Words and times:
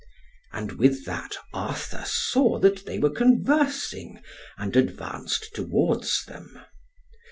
And 0.51 0.79
with 0.79 1.05
that 1.05 1.37
Arthur 1.53 2.03
saw 2.07 2.57
that 2.57 2.87
they 2.87 2.97
were 2.97 3.11
conversing, 3.11 4.19
and 4.57 4.75
advanced 4.75 5.53
towards 5.53 6.25
them. 6.25 6.59